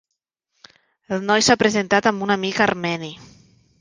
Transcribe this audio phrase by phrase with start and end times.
[1.17, 3.13] El noi s'ha presentat amb un amic armeni.